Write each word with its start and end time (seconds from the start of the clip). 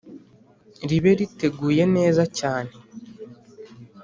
ribe 0.89 1.11
riteguye 1.19 1.83
neza 1.95 2.23
cyane. 2.39 2.73